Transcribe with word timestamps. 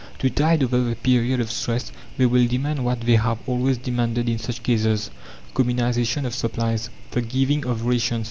To 0.17 0.31
tide 0.31 0.63
over 0.63 0.79
the 0.81 0.95
period 0.95 1.39
of 1.41 1.51
stress 1.51 1.91
they 2.17 2.25
will 2.25 2.47
demand 2.47 2.83
what 2.83 3.01
they 3.01 3.17
have 3.17 3.37
always 3.45 3.77
demanded 3.77 4.27
in 4.27 4.39
such 4.39 4.63
cases 4.63 5.11
communization 5.53 6.25
of 6.25 6.33
supplies 6.33 6.89
the 7.11 7.21
giving 7.21 7.67
of 7.67 7.85
rations. 7.85 8.19